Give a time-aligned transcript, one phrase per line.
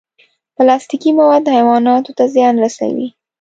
[0.55, 3.07] پلاستيکي مواد حیواناتو ته زیان رسوي.